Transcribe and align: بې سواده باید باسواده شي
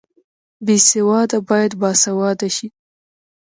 بې 0.65 0.75
سواده 0.89 1.37
باید 1.49 1.71
باسواده 1.81 2.49
شي 2.55 2.67